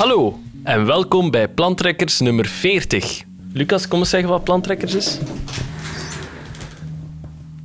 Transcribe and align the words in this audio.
Hallo 0.00 0.38
en 0.62 0.86
welkom 0.86 1.30
bij 1.30 1.48
Plantrekkers 1.48 2.20
nummer 2.20 2.46
40. 2.46 3.22
Lucas, 3.52 3.88
kom 3.88 3.98
eens 3.98 4.10
zeggen 4.10 4.28
wat 4.30 4.44
Plantrekkers 4.44 4.94
is. 4.94 5.18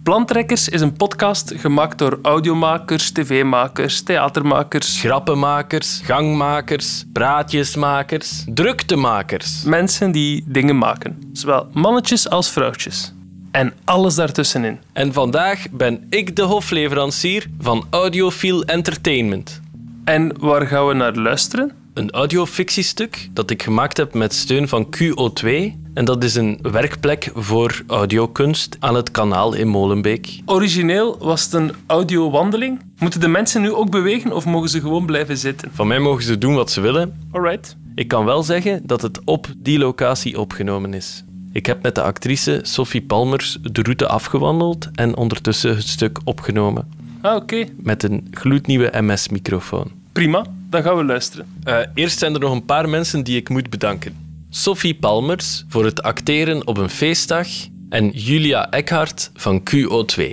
Plantrekkers 0.04 0.70
is 0.70 0.82
een 0.82 0.94
podcast 0.94 1.54
gemaakt 1.56 1.98
door 1.98 2.20
audiomakers, 2.22 3.12
tv-makers, 3.12 4.02
theatermakers, 4.04 5.00
Grappenmakers, 5.00 6.02
gangmakers, 6.04 7.06
praatjesmakers, 7.14 8.44
druktemakers. 8.48 9.64
mensen 9.64 10.12
die 10.12 10.44
dingen 10.48 10.78
maken. 10.78 11.20
Zowel 11.34 11.68
mannetjes 11.74 12.30
als 12.30 12.50
vrouwtjes. 12.50 13.14
En 13.52 13.74
alles 13.86 14.16
daartussenin. 14.16 14.80
En 14.94 15.14
vandaag 15.14 15.70
ben 15.72 16.06
ik 16.10 16.36
de 16.36 16.42
hofleverancier 16.42 17.48
van 17.60 17.86
Audiofiel 17.90 18.64
Entertainment. 18.64 19.62
En 20.04 20.40
waar 20.40 20.68
gaan 20.68 20.88
we 20.88 20.94
naar 20.94 21.16
luisteren? 21.16 21.85
Een 21.96 22.12
audiofictiestuk 22.12 23.30
dat 23.34 23.50
ik 23.50 23.64
gemaakt 23.64 23.98
heb 23.98 24.14
met 24.14 24.34
steun 24.34 24.68
van 24.68 24.88
QO2. 24.98 25.50
En 25.94 26.06
dat 26.06 26.24
is 26.24 26.36
een 26.36 26.60
werkplek 26.62 27.32
voor 27.34 27.84
audiokunst 27.88 28.78
aan 28.80 28.96
het 28.96 29.12
kanaal 29.12 29.54
in 29.54 29.68
Molenbeek. 29.68 30.42
Origineel 30.46 31.18
was 31.20 31.44
het 31.44 31.54
een 31.54 31.72
audiowandeling. 31.88 32.82
Moeten 32.98 33.20
de 33.20 33.28
mensen 33.28 33.62
nu 33.62 33.74
ook 33.74 33.90
bewegen 33.90 34.32
of 34.32 34.46
mogen 34.46 34.70
ze 34.70 34.80
gewoon 34.80 35.06
blijven 35.06 35.38
zitten? 35.38 35.70
Van 35.74 35.88
mij 35.88 36.00
mogen 36.00 36.24
ze 36.24 36.38
doen 36.38 36.56
wat 36.56 36.72
ze 36.72 36.82
willen. 36.82 37.28
Alright. 37.32 37.76
Ik 37.96 38.08
kan 38.08 38.26
wel 38.26 38.44
zeggen 38.44 38.82
dat 38.88 39.02
het 39.02 39.20
op 39.26 39.48
die 39.58 39.78
locatie 39.78 40.40
opgenomen 40.40 40.94
is. 40.94 41.24
Ik 41.52 41.66
heb 41.66 41.82
met 41.82 41.96
de 41.96 42.02
actrice 42.02 42.60
Sophie 42.64 43.02
Palmers 43.02 43.58
de 43.62 43.82
route 43.82 44.08
afgewandeld 44.08 44.90
en 44.94 45.18
ondertussen 45.18 45.76
het 45.76 45.88
stuk 45.88 46.20
opgenomen. 46.24 46.88
Ah, 47.22 47.36
oké. 47.36 47.66
Met 47.78 48.04
een 48.04 48.28
gloednieuwe 48.32 48.92
MS-microfoon. 49.02 49.92
Prima. 50.12 50.46
Dan 50.70 50.84
gaan 50.84 50.98
we 50.98 51.04
luisteren. 51.04 51.46
Eh, 51.64 51.80
eerst 51.94 52.20
zijn 52.20 52.34
er 52.34 52.40
nog 52.40 52.52
een 52.52 52.66
paar 52.66 52.90
mensen 52.90 53.24
die 53.24 53.38
ik 53.38 53.50
moet 53.50 53.70
bedanken. 53.70 54.26
Sophie 54.50 54.96
Palmers 54.96 55.66
voor 55.68 55.86
het 55.86 56.04
acteren 56.04 56.68
op 56.68 56.78
een 56.78 56.90
feestdag 56.90 57.48
en 57.90 58.10
Julia 58.10 58.70
Eckhart 58.70 59.32
van 59.34 59.64
QO2. 59.64 60.24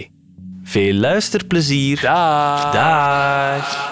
Veel 0.62 0.94
luisterplezier. 0.94 2.00
Dag. 2.00 2.72
Dag. 2.72 3.90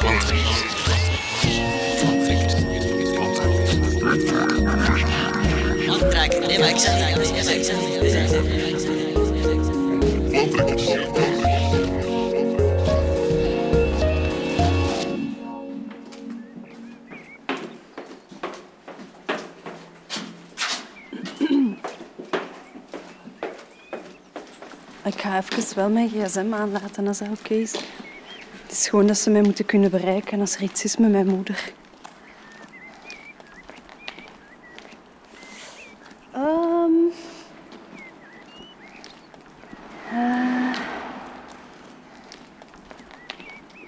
Handtrekken. 0.00 0.44
Nee, 0.44 0.44
maar 0.44 0.83
ik 25.04 25.20
ga 25.20 25.38
even 25.38 25.76
wel 25.76 25.88
mijn 25.88 26.08
gsm 26.08 26.54
aanlaten 26.54 27.06
als 27.06 27.18
dat 27.18 27.28
oké 27.28 27.54
is. 27.54 27.72
Het 28.62 28.72
is 28.72 28.88
gewoon 28.88 29.06
dat 29.06 29.18
ze 29.18 29.30
mij 29.30 29.42
moeten 29.42 29.64
kunnen 29.64 29.90
bereiken 29.90 30.40
als 30.40 30.54
er 30.54 30.62
iets 30.62 30.84
is 30.84 30.96
met 30.96 31.10
mijn 31.10 31.26
moeder. 31.26 31.72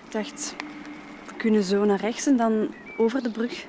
Ik 0.05 0.13
dacht, 0.13 0.55
we 1.27 1.35
kunnen 1.37 1.63
zo 1.63 1.85
naar 1.85 2.01
rechts 2.01 2.27
en 2.27 2.37
dan 2.37 2.69
over 2.97 3.23
de 3.23 3.31
brug. 3.31 3.67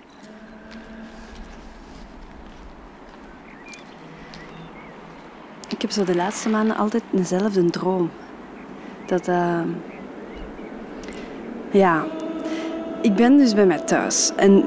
Ik 5.69 5.81
heb 5.81 5.91
zo 5.91 6.03
de 6.03 6.16
laatste 6.16 6.49
maanden 6.49 6.77
altijd 6.77 7.03
dezelfde 7.09 7.66
droom. 7.66 8.09
Dat, 9.05 9.27
eh, 9.27 9.61
ja, 11.71 12.05
ik 13.01 13.16
ben 13.16 13.38
dus 13.38 13.53
bij 13.53 13.66
mij 13.66 13.79
thuis 13.79 14.31
en 14.35 14.66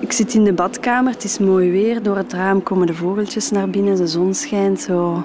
ik 0.00 0.12
zit 0.12 0.34
in 0.34 0.44
de 0.44 0.52
badkamer. 0.52 1.12
Het 1.12 1.24
is 1.24 1.38
mooi 1.38 1.70
weer. 1.70 2.02
Door 2.02 2.16
het 2.16 2.32
raam 2.32 2.62
komen 2.62 2.86
de 2.86 2.94
vogeltjes 2.94 3.50
naar 3.50 3.70
binnen. 3.70 3.96
De 3.96 4.06
zon 4.06 4.34
schijnt 4.34 4.80
zo. 4.80 5.24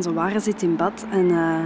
Onze 0.00 0.12
Ware 0.12 0.40
zit 0.40 0.62
in 0.62 0.76
bad 0.76 1.06
en 1.10 1.30
eh, 1.30 1.64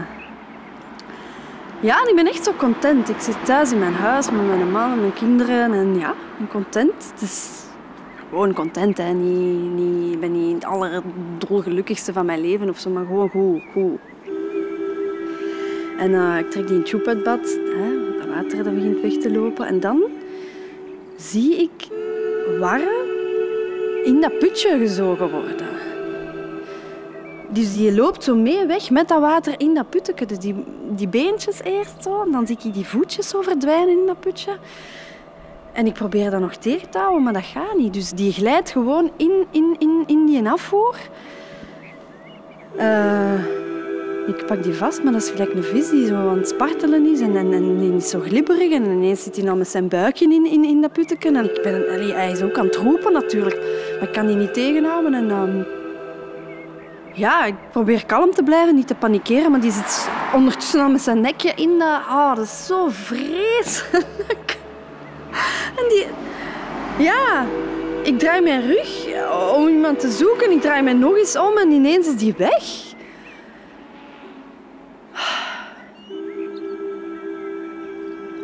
ja, 1.81 2.09
ik 2.09 2.13
ben 2.15 2.27
echt 2.27 2.45
zo 2.45 2.53
content. 2.57 3.09
Ik 3.09 3.21
zit 3.21 3.45
thuis 3.45 3.73
in 3.73 3.79
mijn 3.79 3.93
huis 3.93 4.31
met 4.31 4.47
mijn 4.47 4.71
man 4.71 4.93
en 4.93 5.01
mijn 5.01 5.13
kinderen 5.13 5.73
en 5.73 5.99
ja, 5.99 6.11
ik 6.11 6.39
ben 6.39 6.49
content. 6.49 7.11
Het 7.13 7.23
is 7.23 7.51
gewoon 8.29 8.53
content, 8.53 8.99
hè. 8.99 9.13
Niet, 9.13 9.73
niet, 9.73 10.13
ik 10.13 10.21
ben 10.21 10.33
niet 10.33 10.55
het 10.55 10.65
allerdolgelukkigste 10.65 12.13
van 12.13 12.27
mijn 12.27 12.41
leven 12.41 12.69
of 12.69 12.79
zo, 12.79 12.91
maar 12.91 13.07
gewoon 13.07 13.29
goed. 13.29 13.63
goed. 13.73 13.99
En 15.99 16.15
eh, 16.15 16.39
ik 16.39 16.51
trek 16.51 16.69
die 16.69 16.83
tube 16.83 17.09
uit 17.09 17.23
bad, 17.23 17.59
hè. 17.77 18.19
dat 18.19 18.29
water 18.29 18.65
dat 18.65 18.75
begint 18.75 19.01
weg 19.01 19.13
te 19.13 19.33
lopen. 19.33 19.67
En 19.67 19.81
dan 19.81 20.03
zie 21.17 21.57
ik 21.57 21.89
Warre 22.59 23.13
in 24.05 24.21
dat 24.21 24.39
putje 24.39 24.79
gezogen 24.79 25.31
worden. 25.31 25.74
Dus 27.49 27.77
die 27.77 27.95
loopt 27.95 28.25
zo 28.25 28.37
mee 28.37 28.67
weg 28.67 28.91
met 28.91 29.09
dat 29.09 29.21
water 29.21 29.55
in 29.57 29.75
dat 29.75 29.91
putje. 29.91 30.27
Dus 30.27 30.39
die, 30.39 30.55
die 30.89 31.09
beentjes 31.09 31.63
eerst 31.63 32.03
zo, 32.03 32.23
en 32.23 32.31
dan 32.31 32.47
zie 32.47 32.59
ik 32.63 32.75
die 32.75 32.87
voetjes 32.87 33.29
zo 33.29 33.41
verdwijnen 33.43 33.99
in 33.99 34.07
dat 34.07 34.21
putje. 34.21 34.59
En 35.73 35.87
ik 35.87 35.93
probeer 35.93 36.31
dat 36.31 36.41
nog 36.41 36.55
tegen 36.55 36.91
te 36.91 36.99
houden, 36.99 37.23
maar 37.23 37.33
dat 37.33 37.45
gaat 37.45 37.77
niet. 37.77 37.95
Dus 37.95 38.11
die 38.11 38.33
glijdt 38.33 38.71
gewoon 38.71 39.11
in, 39.17 39.47
in, 39.51 39.77
in, 39.79 40.05
in 40.07 40.27
die 40.27 40.49
afvoer. 40.49 40.97
Eh, 42.77 43.39
ik 44.27 44.47
pak 44.47 44.63
die 44.63 44.73
vast, 44.73 45.03
maar 45.03 45.13
dat 45.13 45.23
is 45.23 45.31
gelijk 45.31 45.53
een 45.53 45.63
vis 45.63 45.91
die 45.91 46.07
zo 46.07 46.15
aan 46.15 46.39
het 46.39 46.49
spartelen 46.49 47.07
is. 47.07 47.21
En, 47.21 47.37
en, 47.37 47.53
en 47.53 47.79
die 47.79 47.95
is 47.97 48.11
zo 48.11 48.21
glibberig. 48.21 48.73
En 48.73 48.85
ineens 48.85 49.23
zit 49.23 49.37
hij 49.37 49.45
dan 49.45 49.59
met 49.59 49.69
zijn 49.69 49.89
buikje 49.89 50.25
in, 50.25 50.47
in, 50.47 50.65
in 50.65 50.81
dat 50.81 50.93
putteken. 50.93 51.37
En 51.37 51.45
ik 51.45 51.63
ben, 51.63 51.85
hij 52.15 52.31
is 52.31 52.43
ook 52.43 52.59
aan 52.59 52.67
het 52.67 52.77
roepen 52.77 53.13
natuurlijk. 53.13 53.57
Maar 53.99 54.09
ik 54.09 54.13
kan 54.15 54.27
die 54.27 54.37
niet 54.37 54.55
tegenhouden. 54.55 55.15
En, 55.15 55.31
ehm, 55.31 55.63
ja, 57.15 57.45
ik 57.45 57.55
probeer 57.71 58.07
kalm 58.07 58.31
te 58.31 58.43
blijven, 58.43 58.75
niet 58.75 58.87
te 58.87 58.95
panikeren. 58.95 59.51
Maar 59.51 59.61
die 59.61 59.73
zit 59.73 60.09
ondertussen 60.35 60.81
al 60.81 60.91
met 60.91 61.01
zijn 61.01 61.21
nekje 61.21 61.53
in 61.55 61.79
dat... 61.79 62.01
Ah, 62.09 62.37
dat 62.37 62.45
is 62.45 62.67
zo 62.67 62.89
vreselijk. 62.89 64.57
En 65.79 65.89
die... 65.89 66.07
Ja, 66.99 67.47
ik 68.03 68.19
draai 68.19 68.41
mijn 68.41 68.67
rug 68.67 69.07
om 69.55 69.69
iemand 69.69 70.01
te 70.01 70.11
zoeken. 70.11 70.51
Ik 70.51 70.61
draai 70.61 70.83
mij 70.83 70.93
nog 70.93 71.17
eens 71.17 71.37
om 71.37 71.59
en 71.59 71.71
ineens 71.71 72.07
is 72.07 72.17
die 72.17 72.35
weg. 72.37 72.65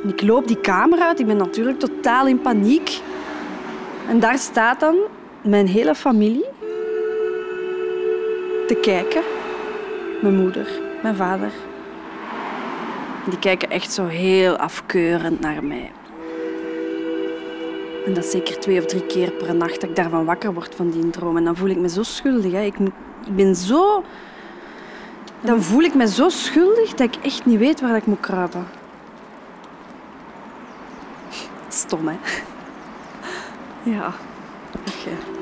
Ik 0.12 0.22
loop 0.22 0.46
die 0.46 0.60
kamer 0.60 0.98
uit. 0.98 1.20
Ik 1.20 1.26
ben 1.26 1.36
natuurlijk 1.36 1.78
totaal 1.78 2.26
in 2.26 2.40
paniek. 2.40 3.00
En 4.08 4.20
daar 4.20 4.38
staat 4.38 4.80
dan 4.80 4.96
mijn 5.42 5.66
hele 5.66 5.94
familie 5.94 6.44
te 8.70 8.76
kijken. 8.76 9.22
Mijn 10.22 10.34
moeder, 10.34 10.80
mijn 11.02 11.16
vader. 11.16 11.50
Die 13.28 13.38
kijken 13.38 13.70
echt 13.70 13.92
zo 13.92 14.06
heel 14.06 14.56
afkeurend 14.56 15.40
naar 15.40 15.64
mij. 15.64 15.92
En 18.06 18.14
dat 18.14 18.24
zeker 18.24 18.60
twee 18.60 18.78
of 18.78 18.86
drie 18.86 19.06
keer 19.06 19.30
per 19.30 19.54
nacht 19.54 19.80
dat 19.80 19.90
ik 19.90 19.96
daarvan 19.96 20.24
wakker 20.24 20.54
word 20.54 20.74
van 20.74 20.90
die 20.90 21.10
droom. 21.10 21.36
En 21.36 21.44
dan 21.44 21.56
voel 21.56 21.68
ik 21.68 21.78
me 21.78 21.88
zo 21.88 22.02
schuldig. 22.02 22.52
Hè. 22.52 22.62
Ik, 22.62 22.74
ik 23.26 23.36
ben 23.36 23.54
zo... 23.54 24.04
Dan 25.40 25.62
voel 25.62 25.82
ik 25.82 25.94
me 25.94 26.08
zo 26.08 26.28
schuldig 26.28 26.90
dat 26.90 27.14
ik 27.14 27.24
echt 27.24 27.46
niet 27.46 27.58
weet 27.58 27.80
waar 27.80 27.96
ik 27.96 28.06
moet 28.06 28.20
kruipen. 28.20 28.66
Stom, 31.68 32.08
hè? 32.08 32.16
Ja. 33.92 34.12
Oké. 34.72 35.39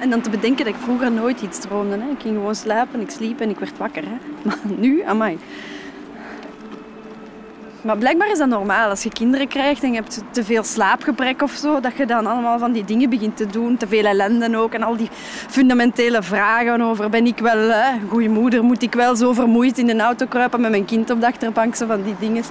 En 0.00 0.10
dan 0.10 0.20
te 0.20 0.30
bedenken 0.30 0.64
dat 0.64 0.74
ik 0.74 0.80
vroeger 0.80 1.12
nooit 1.12 1.40
iets 1.40 1.58
droomde. 1.58 1.96
Hè. 1.98 2.10
Ik 2.10 2.20
ging 2.20 2.34
gewoon 2.34 2.54
slapen, 2.54 3.00
ik 3.00 3.10
sliep 3.10 3.40
en 3.40 3.50
ik 3.50 3.58
werd 3.58 3.78
wakker. 3.78 4.02
Hè. 4.02 4.16
Maar 4.44 4.58
nu, 4.76 5.02
amai. 5.02 5.38
Maar 7.80 7.98
blijkbaar 7.98 8.30
is 8.30 8.38
dat 8.38 8.48
normaal. 8.48 8.90
Als 8.90 9.02
je 9.02 9.10
kinderen 9.10 9.48
krijgt 9.48 9.82
en 9.82 9.88
je 9.88 9.94
hebt 9.94 10.22
te 10.30 10.44
veel 10.44 10.64
slaapgebrek 10.64 11.42
of 11.42 11.52
zo, 11.52 11.80
dat 11.80 11.96
je 11.96 12.06
dan 12.06 12.26
allemaal 12.26 12.58
van 12.58 12.72
die 12.72 12.84
dingen 12.84 13.10
begint 13.10 13.36
te 13.36 13.46
doen. 13.46 13.76
Te 13.76 13.86
veel 13.86 14.04
ellende 14.04 14.56
ook. 14.56 14.72
En 14.72 14.82
al 14.82 14.96
die 14.96 15.08
fundamentele 15.48 16.22
vragen 16.22 16.80
over 16.80 17.10
ben 17.10 17.26
ik 17.26 17.38
wel 17.38 17.70
een 17.70 18.08
goede 18.08 18.28
moeder, 18.28 18.64
moet 18.64 18.82
ik 18.82 18.94
wel 18.94 19.16
zo 19.16 19.32
vermoeid 19.32 19.78
in 19.78 19.88
een 19.88 20.00
auto 20.00 20.26
kruipen 20.26 20.60
met 20.60 20.70
mijn 20.70 20.84
kind 20.84 21.10
op 21.10 21.20
de 21.20 21.26
achterbank, 21.26 21.74
zo 21.74 21.86
van 21.86 22.02
die 22.02 22.14
dingen. 22.18 22.42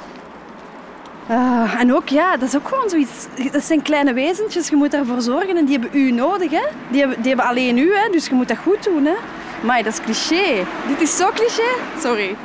Eh, 1.28 1.80
en 1.80 1.96
ook, 1.96 2.10
ja, 2.10 2.38
dat 2.38 2.48
is 2.48 2.56
ook 2.56 2.68
gewoon 2.68 2.90
zoiets. 2.90 3.28
Dat 3.52 3.64
zijn 3.64 3.82
kleine 3.82 4.14
wezentjes, 4.14 4.70
je 4.70 4.76
moet 4.76 4.94
ervoor 4.94 5.22
zorgen 5.22 5.58
en 5.58 5.66
die 5.66 5.80
hebben 5.80 6.00
u 6.00 6.12
nodig. 6.12 6.52
Hè? 6.52 6.64
Die, 6.90 7.00
hebben, 7.00 7.22
die 7.22 7.28
hebben 7.28 7.46
alleen 7.46 7.78
u, 7.78 7.96
hè? 7.96 8.10
dus 8.12 8.28
je 8.28 8.36
moet 8.36 8.48
dat 8.48 8.58
goed 8.58 8.84
doen. 8.84 9.06
Hè? 9.06 9.16
Maar 9.62 9.84
dat 9.84 9.94
is 9.94 10.02
cliché. 10.02 10.66
Dit 10.88 11.02
is 11.02 11.18
zo 11.18 11.30
cliché. 11.34 11.70
Sorry. 12.00 12.36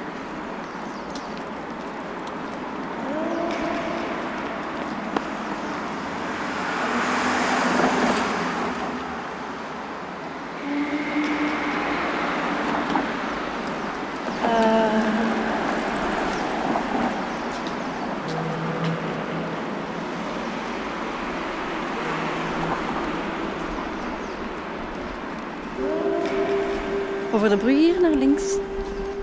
Over 27.43 27.57
de 27.57 27.63
brug 27.63 27.77
hier 27.77 28.01
naar 28.01 28.11
links. 28.11 28.43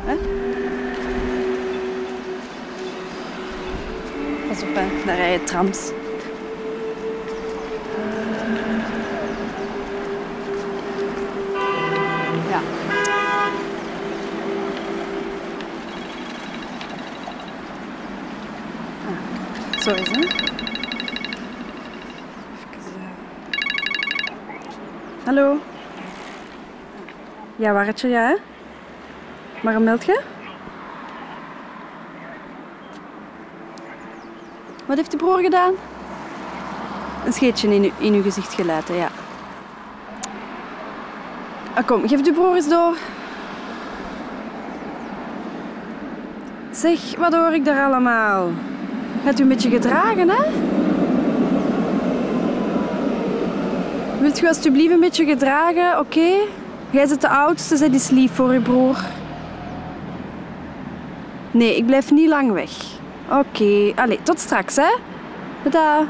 Hè? 0.02 0.16
Pas 4.48 4.62
op, 4.62 4.76
hè. 4.76 5.06
daar 5.06 5.16
rijden 5.16 5.46
trams. 5.46 5.92
Ja. 12.50 12.62
Ah. 19.86 19.98
Even. 19.98 20.28
Hallo. 25.26 25.58
Ja, 27.60 27.74
Warretje, 27.74 28.08
ja 28.10 28.28
hè? 28.28 28.36
Waarom 29.64 29.84
meld 29.84 30.06
je? 30.06 30.20
Wat 34.86 34.98
heeft 34.98 35.12
de 35.12 35.18
broer 35.18 35.40
gedaan? 35.40 35.74
Een 37.26 37.34
scheetje 37.34 37.74
in, 37.76 37.84
u- 37.84 37.92
in 37.98 38.14
uw 38.14 38.22
gezicht 38.22 38.54
gelaten, 38.54 38.96
ja. 38.96 39.08
Ah, 41.74 41.86
kom, 41.86 42.08
geef 42.08 42.22
de 42.22 42.34
broer 42.34 42.56
eens 42.56 42.70
door. 42.70 42.98
Zeg, 46.72 47.00
wat 47.18 47.34
hoor 47.34 47.54
ik 47.54 47.66
daar 47.66 47.86
allemaal? 47.86 48.50
Gaat 49.26 49.40
u 49.40 49.42
een 49.42 49.48
beetje 49.50 49.70
gedragen, 49.70 50.30
hè? 50.30 50.44
Wilt 54.20 54.42
u 54.42 54.48
alsjeblieft 54.48 54.94
een 54.94 55.00
beetje 55.00 55.26
gedragen, 55.26 56.00
oké? 56.00 56.32
Jij 56.90 57.08
bent 57.08 57.22
de 57.22 57.30
oudste, 57.30 57.78
zij 57.78 57.88
is 57.88 58.10
lief 58.10 58.32
voor 58.34 58.54
je 58.54 58.60
broer. 58.60 58.98
Nee, 61.52 61.78
ik 61.78 61.86
blijf 61.86 62.12
niet 62.12 62.30
lang 62.30 62.52
weg. 62.52 62.70
Oké, 63.32 63.92
allee, 63.96 64.20
tot 64.24 64.40
straks, 64.40 64.76
hè? 64.76 64.96
Tada. 65.64 66.06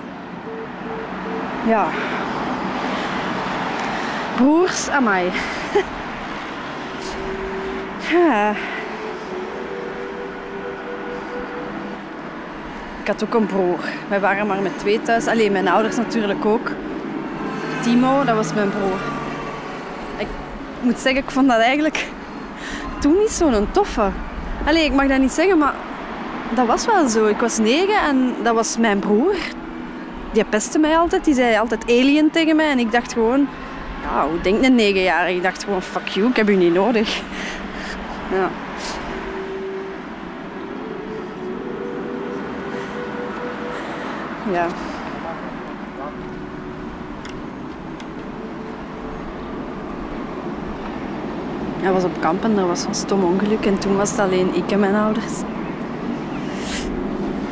Ja. 1.67 1.87
Broers, 4.35 4.89
amai. 4.89 5.25
ja. 8.11 8.53
Ik 13.01 13.07
had 13.07 13.23
ook 13.23 13.33
een 13.33 13.45
broer. 13.45 13.79
Wij 14.07 14.19
waren 14.19 14.47
maar 14.47 14.61
met 14.61 14.79
twee 14.79 15.01
thuis. 15.01 15.27
Alleen 15.27 15.51
mijn 15.51 15.67
ouders 15.67 15.95
natuurlijk 15.95 16.45
ook. 16.45 16.71
Timo, 17.81 18.23
dat 18.23 18.35
was 18.35 18.53
mijn 18.53 18.69
broer. 18.69 19.18
Ik 20.79 20.85
moet 20.85 20.99
zeggen, 20.99 21.21
ik 21.23 21.31
vond 21.31 21.47
dat 21.47 21.59
eigenlijk 21.59 22.05
toen 22.99 23.17
niet 23.17 23.31
zo'n 23.31 23.71
toffe. 23.71 24.09
Allee, 24.65 24.85
ik 24.85 24.93
mag 24.93 25.07
dat 25.07 25.19
niet 25.19 25.31
zeggen, 25.31 25.57
maar 25.57 25.73
dat 26.55 26.65
was 26.65 26.85
wel 26.85 27.07
zo. 27.07 27.25
Ik 27.25 27.39
was 27.39 27.57
negen 27.57 28.01
en 28.01 28.33
dat 28.43 28.55
was 28.55 28.77
mijn 28.77 28.99
broer. 28.99 29.35
Die 30.31 30.45
pestte 30.45 30.79
mij 30.79 30.97
altijd. 30.97 31.25
Die 31.25 31.33
zei 31.33 31.57
altijd 31.57 31.83
alien 31.83 32.31
tegen 32.31 32.55
mij. 32.55 32.69
En 32.69 32.79
ik 32.79 32.91
dacht 32.91 33.13
gewoon, 33.13 33.47
ja, 34.01 34.27
hoe 34.27 34.41
denkt 34.41 34.65
een 34.65 34.75
negenjarige? 34.75 35.35
Ik 35.35 35.43
dacht 35.43 35.63
gewoon, 35.63 35.81
fuck 35.81 36.07
you, 36.07 36.29
ik 36.29 36.35
heb 36.35 36.49
u 36.49 36.55
niet 36.55 36.73
nodig. 36.73 37.21
Ja. 38.31 38.49
Ja. 44.51 44.88
Hij 51.81 51.91
was 51.91 52.03
op 52.03 52.19
kamp 52.19 52.43
en 52.43 52.57
er 52.57 52.67
was 52.67 52.85
een 52.85 52.95
stom 52.95 53.23
ongeluk. 53.23 53.65
En 53.65 53.79
toen 53.79 53.97
was 53.97 54.11
het 54.11 54.19
alleen 54.19 54.55
ik 54.55 54.71
en 54.71 54.79
mijn 54.79 54.95
ouders. 54.95 55.33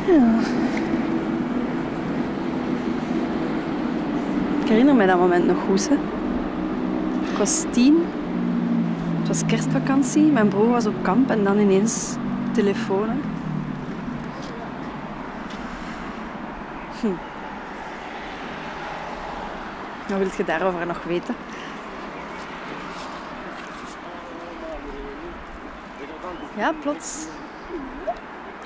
Ja. 0.06 0.38
Ik 4.60 4.68
herinner 4.68 4.94
me 4.94 5.06
dat 5.06 5.18
moment 5.18 5.46
nog 5.46 5.56
goed. 5.66 5.88
Hè. 5.88 5.94
Ik 7.30 7.38
was 7.38 7.64
tien. 7.70 8.06
Het 9.18 9.28
was 9.28 9.46
kerstvakantie. 9.46 10.22
Mijn 10.22 10.48
broer 10.48 10.68
was 10.68 10.86
op 10.86 11.02
kamp 11.02 11.30
en 11.30 11.44
dan 11.44 11.58
ineens 11.58 12.16
telefoon. 12.52 13.08
Hm. 17.00 17.06
Wat 20.08 20.18
wil 20.18 20.28
je 20.36 20.44
daarover 20.44 20.86
nog 20.86 21.02
weten? 21.06 21.34
Ja, 26.58 26.72
plots 26.72 27.26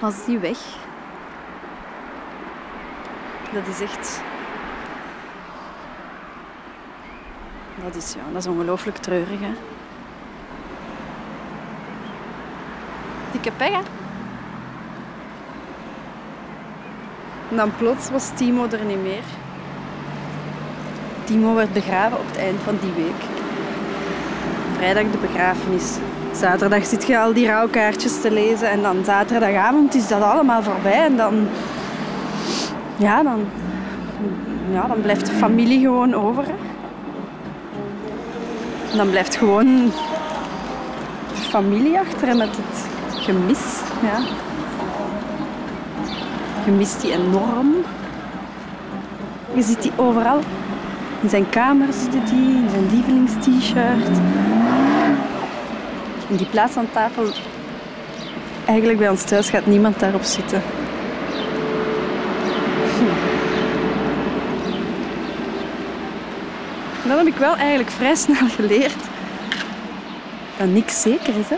was 0.01 0.25
die 0.25 0.39
weg. 0.39 0.59
Dat 3.53 3.67
is 3.67 3.81
echt... 3.81 4.21
Dat 7.85 7.95
is, 7.95 8.13
ja, 8.13 8.21
dat 8.33 8.43
is 8.43 8.49
ongelooflijk 8.49 8.97
treurig, 8.97 9.41
hè. 9.41 9.53
Dikke 13.31 13.51
pech, 13.57 13.69
hè. 13.69 13.81
En 17.51 17.57
dan 17.57 17.77
plots 17.77 18.11
was 18.11 18.31
Timo 18.35 18.67
er 18.71 18.85
niet 18.85 19.03
meer. 19.03 19.25
Timo 21.25 21.55
werd 21.55 21.73
begraven 21.73 22.19
op 22.19 22.27
het 22.27 22.37
eind 22.37 22.61
van 22.61 22.79
die 22.81 22.93
week. 22.93 23.23
Vrijdag 24.77 25.11
de 25.11 25.19
begrafenis. 25.19 25.99
Zaterdag 26.33 26.87
zit 26.87 27.07
je 27.07 27.19
al 27.19 27.33
die 27.33 27.47
rouwkaartjes 27.47 28.21
te 28.21 28.31
lezen 28.31 28.71
en 28.71 28.83
dan 28.83 29.05
zaterdagavond 29.05 29.95
is 29.95 30.09
dat 30.09 30.23
allemaal 30.23 30.63
voorbij 30.63 31.05
en 31.05 31.17
dan... 31.17 31.49
Ja, 32.97 33.23
dan, 33.23 33.41
ja, 34.73 34.87
dan 34.87 35.01
blijft 35.01 35.27
de 35.27 35.33
familie 35.33 35.81
gewoon 35.81 36.15
over. 36.15 36.45
dan 38.97 39.11
blijft 39.11 39.37
gewoon 39.37 39.93
de 41.35 41.49
familie 41.49 41.99
achter 41.99 42.29
en 42.29 42.37
met 42.37 42.57
het 42.57 42.87
gemis. 43.23 43.81
Ja. 44.03 44.19
Je 46.65 46.71
mist 46.71 47.01
die 47.01 47.13
enorm. 47.13 47.75
Je 49.55 49.63
ziet 49.63 49.83
die 49.83 49.93
overal. 49.97 50.39
In 51.21 51.29
zijn 51.29 51.49
kamer 51.49 51.93
zitten 51.93 52.25
die, 52.25 52.55
in 52.55 52.69
zijn 52.71 52.89
lievelingst-t-shirt. 52.91 54.21
In 56.33 56.39
die 56.39 56.47
plaats 56.47 56.77
aan 56.77 56.89
tafel, 56.93 57.27
eigenlijk 58.65 58.99
bij 58.99 59.09
ons 59.09 59.23
thuis 59.25 59.51
gaat 59.51 59.67
niemand 59.67 59.99
daarop 60.01 60.23
zitten. 60.23 60.63
Hm. 67.03 67.09
Dat 67.09 67.19
heb 67.19 67.27
ik 67.27 67.37
wel 67.37 67.57
eigenlijk 67.57 67.91
vrij 67.91 68.15
snel 68.15 68.49
geleerd. 68.57 69.03
Dat 70.57 70.69
niks 70.69 71.03
zeker 71.03 71.37
is, 71.37 71.49
hè. 71.49 71.57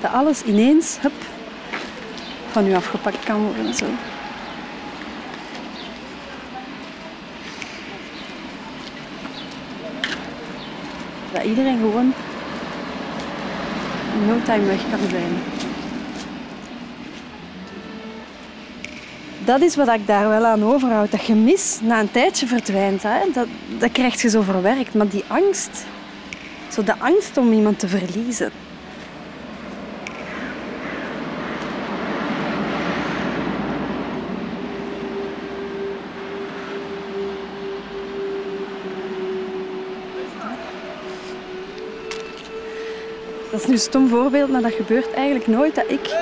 Dat 0.00 0.12
alles 0.12 0.42
ineens, 0.42 0.98
hup, 1.00 1.12
van 2.50 2.66
u 2.66 2.74
afgepakt 2.74 3.24
kan 3.24 3.42
worden. 3.42 3.74
Zo. 3.74 3.86
Dat 11.32 11.44
iedereen 11.44 11.78
gewoon 11.78 12.14
in 14.16 14.26
no 14.26 14.42
time 14.44 14.66
weg 14.66 14.82
kan 14.90 15.08
zijn. 15.10 15.32
Dat 19.44 19.60
is 19.60 19.76
wat 19.76 19.88
ik 19.88 20.06
daar 20.06 20.28
wel 20.28 20.44
aan 20.44 20.64
overhoud. 20.64 21.10
Dat 21.10 21.20
gemis 21.20 21.78
na 21.82 22.00
een 22.00 22.10
tijdje 22.10 22.46
verdwijnt. 22.46 23.02
Hè? 23.02 23.18
Dat, 23.32 23.46
dat 23.78 23.92
krijg 23.92 24.22
je 24.22 24.28
zo 24.28 24.40
verwerkt. 24.40 24.94
Maar 24.94 25.08
die 25.08 25.24
angst, 25.26 25.86
zo 26.72 26.82
de 26.82 26.98
angst 26.98 27.36
om 27.36 27.52
iemand 27.52 27.78
te 27.78 27.88
verliezen. 27.88 28.50
Dat 43.56 43.64
is 43.64 43.70
nu 43.70 43.76
een 43.76 43.90
stom 43.90 44.08
voorbeeld, 44.08 44.50
maar 44.50 44.62
dat 44.62 44.72
gebeurt 44.72 45.12
eigenlijk 45.12 45.46
nooit 45.46 45.74
dat 45.74 45.84
ik 45.88 46.14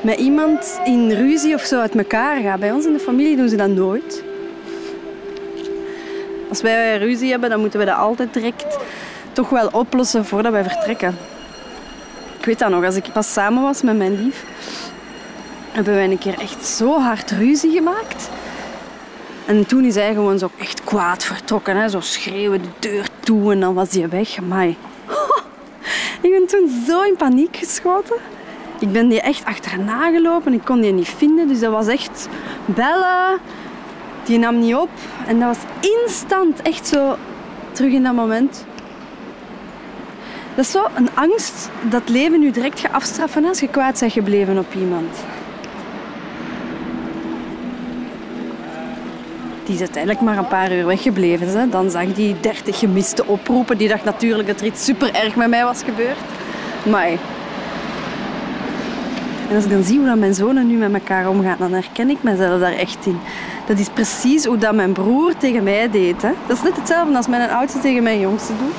met 0.00 0.18
iemand 0.18 0.80
in 0.84 1.10
ruzie 1.10 1.54
of 1.54 1.62
zo 1.62 1.80
uit 1.80 1.94
elkaar 1.94 2.40
ga. 2.40 2.58
Bij 2.58 2.72
ons 2.72 2.86
in 2.86 2.92
de 2.92 2.98
familie 2.98 3.36
doen 3.36 3.48
ze 3.48 3.56
dat 3.56 3.68
nooit. 3.68 4.24
Als 6.48 6.62
wij 6.62 6.98
ruzie 6.98 7.30
hebben, 7.30 7.50
dan 7.50 7.60
moeten 7.60 7.78
we 7.78 7.84
dat 7.86 7.96
altijd 7.96 8.34
direct 8.34 8.78
toch 9.32 9.48
wel 9.48 9.68
oplossen 9.72 10.24
voordat 10.24 10.52
wij 10.52 10.62
vertrekken. 10.62 11.16
Ik 12.38 12.44
weet 12.44 12.58
dat 12.58 12.70
nog, 12.70 12.84
als 12.84 12.96
ik 12.96 13.12
pas 13.12 13.32
samen 13.32 13.62
was 13.62 13.82
met 13.82 13.96
mijn 13.96 14.22
lief, 14.22 14.44
hebben 15.72 15.94
wij 15.94 16.04
een 16.04 16.18
keer 16.18 16.38
echt 16.40 16.66
zo 16.66 16.98
hard 17.00 17.30
ruzie 17.30 17.72
gemaakt. 17.72 18.28
En 19.46 19.66
toen 19.66 19.84
is 19.84 19.94
hij 19.94 20.12
gewoon 20.12 20.38
zo 20.38 20.50
echt 20.58 20.84
kwaad 20.84 21.24
vertrokken. 21.24 21.76
Hè? 21.76 21.88
Zo 21.88 22.00
schreeuwen 22.00 22.62
de 22.62 22.88
deur 22.88 23.08
toe 23.20 23.52
en 23.52 23.60
dan 23.60 23.74
was 23.74 23.90
hij 23.90 24.08
weg. 24.08 24.38
Amai. 24.38 24.76
Ik 26.20 26.30
ben 26.30 26.46
toen 26.46 26.82
zo 26.86 27.02
in 27.02 27.16
paniek 27.16 27.56
geschoten. 27.56 28.16
Ik 28.78 28.92
ben 28.92 29.08
die 29.08 29.20
echt 29.20 29.44
achterna 29.44 30.10
gelopen. 30.10 30.52
Ik 30.52 30.64
kon 30.64 30.80
die 30.80 30.92
niet 30.92 31.08
vinden. 31.08 31.48
Dus 31.48 31.60
dat 31.60 31.72
was 31.72 31.86
echt 31.86 32.28
bellen. 32.64 33.38
Die 34.24 34.38
nam 34.38 34.58
niet 34.58 34.74
op. 34.74 34.90
En 35.26 35.40
dat 35.40 35.56
was 35.56 35.90
instant 36.00 36.62
echt 36.62 36.86
zo 36.86 37.16
terug 37.72 37.92
in 37.92 38.02
dat 38.02 38.14
moment. 38.14 38.64
Dat 40.54 40.64
is 40.64 40.70
zo 40.70 40.84
een 40.94 41.08
angst 41.14 41.70
dat 41.82 42.08
leven 42.08 42.40
nu 42.40 42.50
direct 42.50 42.80
gaat 42.80 42.92
afstraffen 42.92 43.44
als 43.44 43.60
je 43.60 43.68
kwaad 43.68 44.00
bent 44.00 44.12
gebleven 44.12 44.58
op 44.58 44.74
iemand. 44.74 45.16
Die 49.68 49.76
is 49.76 49.82
uiteindelijk 49.82 50.24
maar 50.24 50.38
een 50.38 50.48
paar 50.48 50.72
uur 50.72 50.86
weggebleven. 50.86 51.70
Dan 51.70 51.90
zag 51.90 52.14
die 52.14 52.40
30 52.40 52.78
gemiste 52.78 53.26
oproepen. 53.26 53.78
Die 53.78 53.88
dacht 53.88 54.04
natuurlijk 54.04 54.48
dat 54.48 54.60
er 54.60 54.66
iets 54.66 54.84
super 54.84 55.14
erg 55.14 55.36
met 55.36 55.48
mij 55.48 55.64
was 55.64 55.82
gebeurd. 55.82 56.16
Maar. 56.84 57.08
En 59.48 59.54
als 59.54 59.64
ik 59.64 59.70
dan 59.70 59.82
zie 59.82 59.98
hoe 59.98 60.06
dat 60.06 60.18
mijn 60.18 60.34
zonen 60.34 60.66
nu 60.66 60.76
met 60.76 60.92
elkaar 60.92 61.28
omgaan, 61.28 61.56
dan 61.58 61.72
herken 61.72 62.10
ik 62.10 62.22
mezelf 62.22 62.60
daar 62.60 62.72
echt 62.72 63.06
in. 63.06 63.18
Dat 63.66 63.78
is 63.78 63.88
precies 63.88 64.44
hoe 64.44 64.58
dat 64.58 64.74
mijn 64.74 64.92
broer 64.92 65.36
tegen 65.36 65.62
mij 65.62 65.90
deed. 65.90 66.22
Hè. 66.22 66.30
Dat 66.46 66.56
is 66.56 66.62
net 66.62 66.76
hetzelfde 66.76 67.16
als 67.16 67.26
mijn 67.26 67.50
oudste 67.50 67.78
tegen 67.78 68.02
mijn 68.02 68.20
jongste 68.20 68.52
doet. 68.58 68.74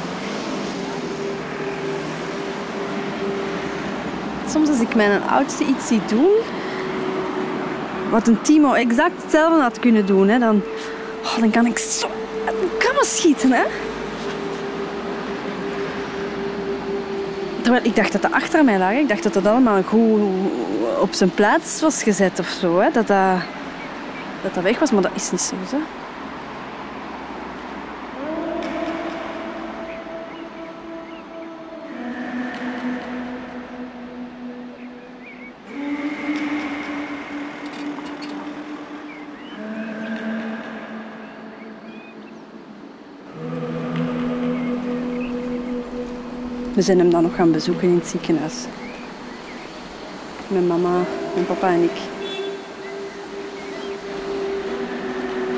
Soms 4.52 4.70
als 4.70 4.80
ik 4.80 4.96
mijn 4.96 5.22
oudste 5.30 5.64
iets 5.66 5.88
zie 5.88 6.02
doen, 6.08 6.32
wat 8.10 8.28
een 8.28 8.42
Timo 8.42 8.74
exact 8.74 9.22
hetzelfde 9.22 9.62
had 9.62 9.80
kunnen 9.80 10.06
doen, 10.06 10.28
hè, 10.28 10.40
dan, 10.40 10.62
oh, 11.24 11.40
dan 11.40 11.50
kan 11.50 11.66
ik 11.66 11.78
zo 11.78 12.08
kammen 12.78 13.06
schieten. 13.06 13.52
Hè. 13.52 13.64
Terwijl 17.62 17.86
ik 17.86 17.96
dacht 17.96 18.12
dat 18.12 18.22
dat 18.22 18.32
achter 18.32 18.64
mij 18.64 18.78
lag. 18.78 18.92
Ik 18.92 19.10
dacht 19.10 19.24
dat 19.24 19.34
dat 19.34 19.46
allemaal 19.46 19.84
goed 19.84 20.22
op 21.02 21.14
zijn 21.14 21.30
plaats 21.34 21.82
was 21.82 22.04
gezet 22.04 22.40
of 22.40 22.48
zo. 22.48 22.80
Hè. 22.80 22.92
Dat, 22.92 23.08
dat, 23.08 23.38
dat 24.42 24.54
dat 24.54 24.64
weg 24.64 24.80
was, 24.80 24.92
maar 24.92 25.02
dat 25.02 25.12
is 25.16 25.32
niet 25.32 25.42
zo. 25.42 25.56
Hè. 25.70 25.99
We 46.80 46.86
zijn 46.86 47.00
hem 47.00 47.10
dan 47.10 47.24
nog 47.24 47.36
gaan 47.36 47.52
bezoeken 47.52 47.88
in 47.88 47.96
het 47.96 48.08
ziekenhuis. 48.08 48.66
Mijn 50.48 50.68
mama, 50.68 51.02
mijn 51.34 51.46
papa 51.46 51.68
en 51.68 51.84
ik. 51.84 51.98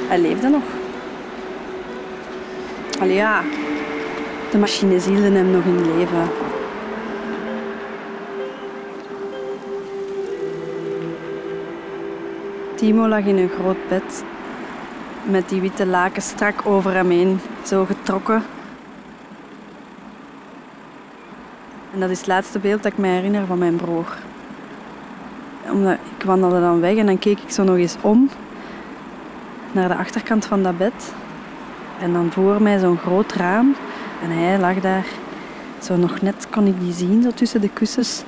Hij 0.08 0.20
leefde 0.20 0.50
nog. 0.50 0.63
Allee 3.00 3.16
ja, 3.16 3.42
de 4.51 4.58
machines 4.58 5.06
hielden 5.06 5.34
hem 5.34 5.51
nog 5.51 5.63
in 5.63 5.98
leven. 5.98 6.30
Timo 12.75 13.08
lag 13.08 13.25
in 13.25 13.38
een 13.38 13.50
groot 13.50 13.88
bed 13.88 14.24
met 15.24 15.50
die 15.50 15.62
witte 15.62 15.86
laken 15.86 16.22
strak 16.22 16.66
over 16.66 16.94
hem 16.94 17.10
heen, 17.10 17.40
zo 17.63 17.86
getrokken 17.86 18.44
En 21.82 21.88
dat 22.01 22.10
is 22.10 22.17
het 22.17 22.27
laatste 22.27 22.60
beeld 22.60 22.84
dat 22.84 22.91
ik 22.91 22.98
me 22.98 23.08
herinner 23.08 23.46
van 23.46 23.58
mijn 23.58 23.75
broer. 23.75 24.17
Omdat 25.72 25.98
ik 26.17 26.25
wandelde 26.25 26.60
dan 26.60 26.79
weg 26.79 26.96
en 26.96 27.05
dan 27.05 27.20
keek 27.20 27.39
ik 27.39 27.50
zo 27.50 27.63
nog 27.63 27.75
eens 27.75 27.96
om 28.01 28.29
naar 29.72 29.88
de 29.88 29.96
achterkant 29.96 30.46
van 30.46 30.63
dat 30.63 30.77
bed. 30.77 31.13
En 32.00 32.13
dan 32.13 32.31
voor 32.31 32.62
mij 32.62 32.79
zo'n 32.79 32.98
groot 32.98 33.34
raam. 33.34 33.75
En 34.24 34.31
hij 34.31 34.60
lag 34.60 34.79
daar. 34.79 35.05
Zo 35.81 35.96
nog 35.96 36.22
net 36.22 36.48
kon 36.50 36.67
ik 36.67 36.79
die 36.79 36.93
zien, 36.93 37.22
zo 37.22 37.31
tussen 37.31 37.62
de 37.62 37.70
kussens. 37.70 38.24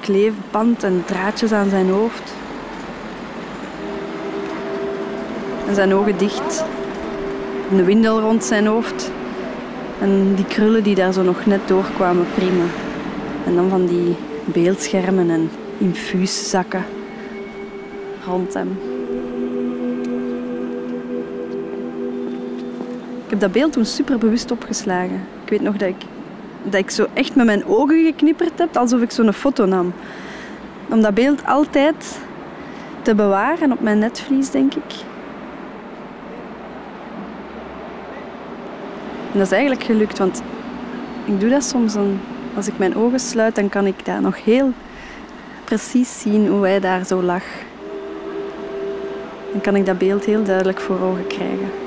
Kleefband 0.00 0.82
en 0.82 1.02
draadjes 1.06 1.52
aan 1.52 1.68
zijn 1.68 1.90
hoofd. 1.90 2.34
En 5.68 5.74
zijn 5.74 5.94
ogen 5.94 6.18
dicht. 6.18 6.64
Een 7.70 7.84
windel 7.84 8.20
rond 8.20 8.44
zijn 8.44 8.66
hoofd. 8.66 9.10
En 10.00 10.34
die 10.34 10.44
krullen 10.44 10.82
die 10.82 10.94
daar 10.94 11.12
zo 11.12 11.22
nog 11.22 11.46
net 11.46 11.68
doorkwamen, 11.68 12.26
prima. 12.34 12.64
En 13.46 13.54
dan 13.54 13.68
van 13.68 13.86
die 13.86 14.16
beeldschermen 14.44 15.30
en 15.30 15.50
infuuszakken 15.78 16.84
rond 18.26 18.54
hem. 18.54 18.78
Ik 23.24 23.32
heb 23.32 23.40
dat 23.40 23.52
beeld 23.52 23.72
toen 23.72 23.84
super 23.84 24.18
bewust 24.18 24.50
opgeslagen. 24.50 25.20
Ik 25.44 25.50
weet 25.50 25.62
nog 25.62 25.76
dat 25.76 25.88
ik, 25.88 26.02
dat 26.62 26.80
ik 26.80 26.90
zo 26.90 27.06
echt 27.12 27.34
met 27.34 27.46
mijn 27.46 27.66
ogen 27.66 28.04
geknipperd 28.04 28.58
heb, 28.58 28.76
alsof 28.76 29.00
ik 29.00 29.10
zo'n 29.10 29.32
foto 29.32 29.64
nam. 29.64 29.92
Om 30.88 31.00
dat 31.00 31.14
beeld 31.14 31.46
altijd 31.46 32.18
te 33.02 33.14
bewaren 33.14 33.72
op 33.72 33.80
mijn 33.80 33.98
netvlies, 33.98 34.50
denk 34.50 34.74
ik. 34.74 34.94
En 39.36 39.42
dat 39.42 39.50
is 39.50 39.58
eigenlijk 39.58 39.86
gelukt, 39.86 40.18
want 40.18 40.42
ik 41.24 41.40
doe 41.40 41.50
dat 41.50 41.64
soms. 41.64 41.94
Als 42.54 42.68
ik 42.68 42.78
mijn 42.78 42.96
ogen 42.96 43.20
sluit, 43.20 43.54
dan 43.54 43.68
kan 43.68 43.86
ik 43.86 44.04
daar 44.04 44.20
nog 44.20 44.44
heel 44.44 44.72
precies 45.64 46.20
zien 46.20 46.48
hoe 46.48 46.66
hij 46.66 46.80
daar 46.80 47.04
zo 47.04 47.22
lag. 47.22 47.42
Dan 49.52 49.60
kan 49.60 49.76
ik 49.76 49.86
dat 49.86 49.98
beeld 49.98 50.24
heel 50.24 50.44
duidelijk 50.44 50.80
voor 50.80 51.00
ogen 51.00 51.26
krijgen. 51.26 51.85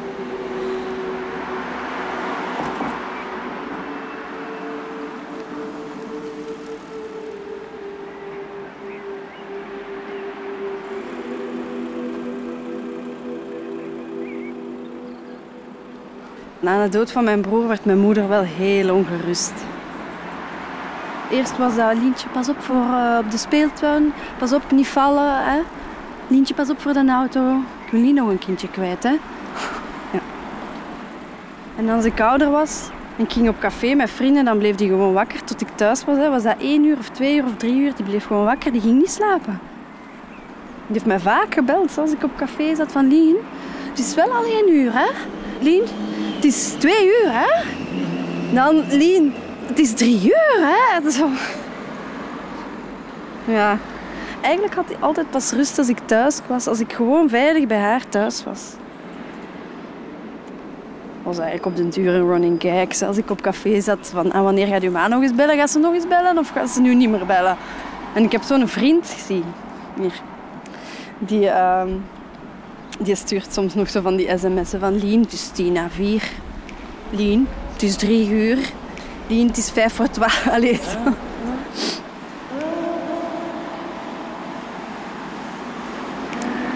Na 16.62 16.84
de 16.84 16.90
dood 16.90 17.12
van 17.12 17.24
mijn 17.24 17.42
broer 17.42 17.68
werd 17.68 17.86
mijn 17.86 18.00
moeder 18.00 18.28
wel 18.28 18.44
heel 18.44 18.96
ongerust. 18.96 19.54
Eerst 21.32 21.58
was 21.58 21.76
dat 21.76 21.94
Lientje, 21.94 22.30
pas 22.30 22.50
op 22.50 22.62
voor 22.62 22.76
uh, 22.76 23.18
op 23.20 23.32
de 23.32 23.38
speeltuin, 23.38 24.14
pas 24.38 24.54
op, 24.54 24.72
niet 24.72 24.88
vallen. 24.88 25.44
Hè? 25.44 25.60
Lientje, 26.28 26.54
pas 26.54 26.70
op 26.70 26.82
voor 26.82 26.94
de 26.94 27.08
auto. 27.08 27.58
Ik 27.86 27.92
wil 27.92 28.02
niet 28.02 28.16
nog 28.16 28.30
een 28.30 28.40
kindje 28.40 28.70
kwijt. 28.70 29.04
Hè? 29.04 29.10
Ja. 30.12 30.20
En 31.78 31.90
als 31.90 32.06
ik 32.06 32.20
ouder 32.22 32.50
was 32.52 32.90
en 33.18 33.24
ik 33.24 33.32
ging 33.32 33.50
op 33.50 33.60
café 33.60 33.94
met 33.94 34.10
vrienden, 34.10 34.46
dan 34.46 34.58
bleef 34.58 34.76
die 34.76 34.90
gewoon 34.90 35.14
wakker 35.14 35.44
tot 35.44 35.62
ik 35.62 35.68
thuis 35.76 36.06
was. 36.06 36.18
Hè. 36.18 36.30
Was 36.30 36.44
dat 36.44 36.56
één 36.60 36.86
uur 36.86 36.98
of 36.98 37.10
twee 37.10 37.38
uur 37.38 37.44
of 37.44 37.56
drie 37.58 37.76
uur? 37.76 37.96
Die 37.96 38.06
bleef 38.06 38.26
gewoon 38.26 38.46
wakker, 38.46 38.72
die 38.72 38.82
ging 38.82 38.98
niet 38.98 39.12
slapen. 39.12 39.60
Die 40.86 40.94
heeft 40.94 41.06
mij 41.06 41.20
vaak 41.20 41.54
gebeld 41.54 41.98
als 41.98 42.12
ik 42.12 42.24
op 42.24 42.38
café 42.38 42.76
zat 42.76 42.92
van 42.92 43.08
Lien. 43.08 43.36
Het 43.90 44.00
is 44.00 44.16
wel 44.16 44.32
al 44.32 44.44
één 44.44 44.70
uur, 44.70 44.92
hè? 44.94 45.08
Lien, 45.60 45.84
het 46.40 46.48
is 46.48 46.76
twee 46.78 47.06
uur, 47.06 47.32
hè? 47.32 47.64
Dan, 48.54 48.84
Lien, 48.90 49.34
het 49.66 49.80
is 49.80 49.94
drie 49.94 50.24
uur, 50.24 50.58
hè? 50.60 51.12
Zo. 51.12 51.28
Ja. 53.46 53.78
Eigenlijk 54.42 54.76
had 54.76 54.86
hij 54.88 54.98
altijd 55.00 55.30
pas 55.30 55.52
rust 55.52 55.78
als 55.78 55.90
ik 55.90 55.98
thuis 56.06 56.40
was, 56.48 56.68
als 56.68 56.80
ik 56.80 56.94
gewoon 56.94 57.30
veilig 57.30 57.68
bij 57.68 57.78
haar 57.78 58.10
thuis 58.10 58.44
was. 58.44 58.74
was 61.24 61.38
eigenlijk 61.38 61.66
op 61.66 61.76
den 61.76 61.90
duur 61.90 62.14
een 62.14 62.28
running 62.28 62.62
gag. 62.62 63.08
Als 63.08 63.18
ik 63.18 63.30
op 63.30 63.42
café 63.42 63.82
zat, 63.82 64.10
van 64.14 64.32
ah, 64.32 64.44
wanneer 64.44 64.68
gaat 64.68 64.84
uw 64.84 64.92
ma 64.92 65.08
nog 65.08 65.22
eens 65.22 65.36
bellen? 65.36 65.58
Gaat 65.58 65.70
ze 65.70 65.80
nog 65.80 65.94
eens 65.94 66.08
bellen 66.08 66.38
of 66.38 66.50
gaat 66.50 66.70
ze 66.70 66.82
nu 66.82 66.96
niet 66.96 67.10
meer 67.10 67.26
bellen? 67.26 67.58
En 68.14 68.24
ik 68.24 68.32
heb 68.32 68.42
zo'n 68.42 68.68
vriend 68.68 69.16
gezien. 69.18 69.44
Hier. 70.00 70.22
Die... 71.18 71.46
Uh, 71.46 71.84
die 73.00 73.16
stuurt 73.16 73.54
soms 73.54 73.74
nog 73.74 73.90
zo 73.90 74.02
van 74.02 74.16
die 74.16 74.38
sms'en 74.38 74.80
van 74.80 75.00
Lien, 75.00 75.22
het 75.22 75.34
is 75.34 75.50
tien 75.54 75.74
na 75.74 75.90
vier. 75.90 76.24
Lien, 77.10 77.48
het 77.74 77.84
is 77.84 77.96
drie 77.96 78.30
uur. 78.30 78.58
Lien, 79.28 79.48
het 79.48 79.58
is 79.58 79.70
vijf 79.70 79.94
voor 79.94 80.10
twaalf. 80.10 80.48
Allee, 80.56 80.76
zo. 80.76 81.14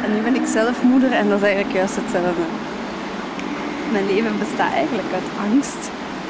En 0.04 0.14
nu 0.14 0.22
ben 0.22 0.36
ik 0.36 0.48
zelf 0.48 0.84
moeder 0.84 1.12
en 1.12 1.30
dat 1.30 1.38
is 1.38 1.44
eigenlijk 1.44 1.76
juist 1.76 1.96
hetzelfde. 1.96 2.46
Mijn 3.92 4.06
leven 4.06 4.40
bestaat 4.40 4.74
eigenlijk 4.74 5.14
uit 5.14 5.52
angst. 5.52 5.82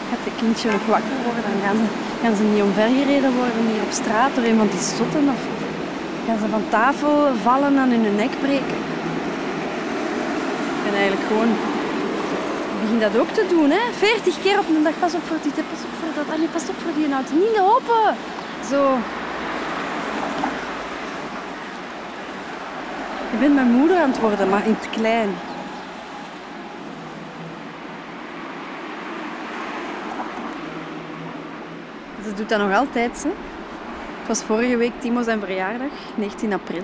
Gaat 0.09 0.23
het 0.23 0.35
kindje 0.41 0.71
nog 0.71 0.85
wakker 0.85 1.17
worden, 1.25 1.43
dan 1.49 1.61
gaan 1.65 1.77
ze, 1.81 1.87
gaan 2.21 2.35
ze 2.35 2.43
niet 2.43 2.61
omvergereden 2.61 3.33
worden 3.35 3.63
hier 3.71 3.83
op 3.87 3.91
straat 3.91 4.35
door 4.35 4.43
van 4.57 4.67
die 4.67 4.85
zotten 4.97 5.25
of 5.35 5.41
gaan 6.25 6.39
ze 6.39 6.47
van 6.49 6.65
tafel 6.69 7.15
vallen 7.43 7.77
en 7.77 7.89
hun 7.91 8.15
nek 8.15 8.39
breken. 8.41 8.92
Ben 10.93 11.01
eigenlijk 11.01 11.31
gewoon... 11.31 11.49
Ik 11.49 12.81
begin 12.81 12.99
dat 12.99 13.17
ook 13.17 13.29
te 13.29 13.45
doen, 13.49 13.69
hè. 13.69 13.91
Veertig 13.91 14.41
keer 14.41 14.59
op 14.59 14.67
een 14.67 14.83
dag, 14.83 14.99
pas 14.99 15.13
op 15.13 15.23
voor 15.23 15.37
dit, 15.41 15.53
pas 15.55 15.83
op 15.83 15.93
voor 15.99 16.13
dat. 16.15 16.35
Allee, 16.35 16.47
pas 16.47 16.69
op 16.69 16.75
voor 16.83 16.93
die 16.95 17.13
auto. 17.13 17.33
Niet 17.33 17.57
lopen! 17.57 18.15
Zo. 18.69 18.97
Ik 23.31 23.39
ben 23.39 23.53
mijn 23.53 23.71
moeder 23.71 23.97
aan 23.97 24.09
het 24.09 24.19
worden, 24.19 24.49
maar 24.49 24.65
in 24.65 24.75
het 24.79 24.89
klein. 24.89 25.29
Ze 32.23 32.33
doet 32.33 32.49
dat 32.49 32.59
nog 32.59 32.73
altijd. 32.73 33.23
Hè. 33.23 33.29
Het 34.19 34.27
was 34.27 34.43
vorige 34.43 34.77
week 34.77 34.93
Timo 34.99 35.21
zijn 35.21 35.39
verjaardag, 35.39 35.91
19 36.15 36.53
april. 36.53 36.83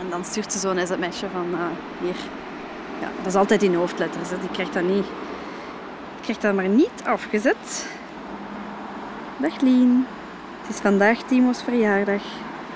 En 0.00 0.10
dan 0.10 0.24
stuurt 0.24 0.52
ze 0.52 0.58
zo'n 0.58 0.86
sms'je 0.86 1.26
van 1.32 1.54
ah, 1.54 2.04
hier. 2.04 2.16
Ja, 3.00 3.08
dat 3.16 3.26
is 3.26 3.34
altijd 3.34 3.62
in 3.62 3.74
hoofdletters. 3.74 4.30
Hè. 4.30 4.38
Die 4.40 4.50
krijgt 4.50 4.74
dat 4.74 4.82
niet. 4.82 5.04
Die 5.04 6.22
krijgt 6.22 6.42
dat 6.42 6.54
maar 6.54 6.68
niet 6.68 7.02
afgezet. 7.04 7.86
Dag 9.36 9.60
Lien. 9.60 10.06
Het 10.60 10.74
is 10.74 10.80
vandaag 10.80 11.18
Timo's 11.22 11.62
verjaardag. 11.62 12.22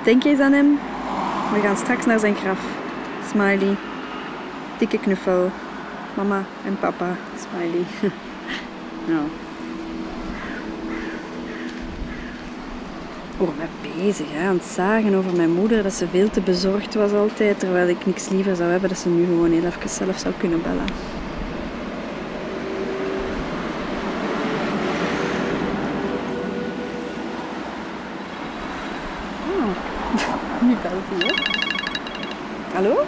Denk 0.04 0.24
eens 0.24 0.40
aan 0.40 0.52
hem? 0.52 0.78
We 1.52 1.60
gaan 1.60 1.76
straks 1.76 2.06
naar 2.06 2.18
zijn 2.18 2.34
graf. 2.34 2.60
Smiley. 3.30 3.76
Dikke 4.78 4.98
knuffel. 4.98 5.50
Mama 6.14 6.44
en 6.66 6.78
papa. 6.78 7.16
Smiley. 7.36 7.84
ja. 9.14 9.41
Voor 13.42 13.54
mij 13.56 13.94
bezig, 13.96 14.26
hè, 14.30 14.48
aan 14.48 14.56
het 14.56 14.64
zagen 14.64 15.14
over 15.14 15.36
mijn 15.36 15.50
moeder. 15.50 15.82
Dat 15.82 15.92
ze 15.92 16.08
veel 16.08 16.30
te 16.30 16.40
bezorgd 16.40 16.94
was 16.94 17.12
altijd. 17.12 17.58
Terwijl 17.58 17.88
ik 17.88 18.06
niks 18.06 18.28
liever 18.28 18.56
zou 18.56 18.70
hebben 18.70 18.88
dat 18.88 18.98
ze 18.98 19.08
nu 19.08 19.24
gewoon 19.24 19.50
heel 19.50 19.64
even 19.64 19.88
zelf 19.88 20.18
zou 20.18 20.34
kunnen 20.38 20.62
bellen. 20.62 20.84
Oh. 29.48 29.68
Nu 30.68 30.76
belt 30.82 31.02
hij? 31.08 31.34
Hallo? 32.74 33.04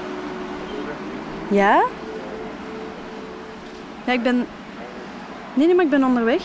Ja? 1.51 1.85
Ja, 4.05 4.13
ik 4.13 4.23
ben... 4.23 4.47
Nee, 5.55 5.67
nee, 5.67 5.75
maar 5.75 5.85
ik 5.85 5.91
ben 5.91 6.05
onderweg. 6.05 6.43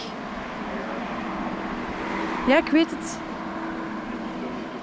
Ja, 2.48 2.58
ik 2.58 2.68
weet 2.68 2.90
het. 2.90 3.28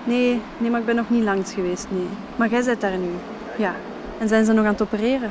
Nee, 0.06 0.40
nee, 0.58 0.70
maar 0.70 0.80
ik 0.80 0.86
ben 0.86 0.96
nog 0.96 1.10
niet 1.10 1.24
langs 1.24 1.52
geweest, 1.52 1.86
nee. 1.90 2.08
Maar 2.36 2.48
jij 2.48 2.64
bent 2.64 2.80
daar 2.80 2.98
nu. 2.98 3.10
Ja. 3.58 3.74
En 4.18 4.28
zijn 4.28 4.44
ze 4.44 4.52
nog 4.52 4.64
aan 4.64 4.72
het 4.72 4.82
opereren? 4.82 5.30